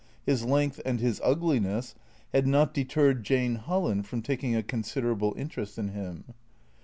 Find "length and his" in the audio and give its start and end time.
0.43-1.21